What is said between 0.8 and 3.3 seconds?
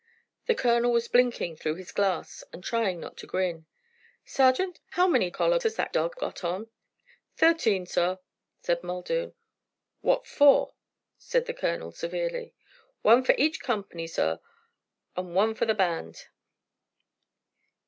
was blinking through his glass and trying not to